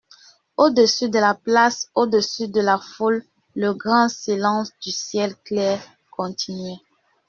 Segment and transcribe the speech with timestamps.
[0.57, 3.23] Au-dessus de la place, au-dessus de la foule,
[3.55, 6.79] le grand silence du ciel clair continuait.